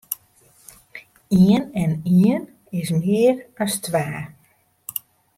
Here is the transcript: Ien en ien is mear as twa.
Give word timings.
Ien 1.41 1.65
en 1.83 1.91
ien 2.21 2.43
is 2.79 2.89
mear 2.99 3.35
as 3.63 3.73
twa. 3.85 4.05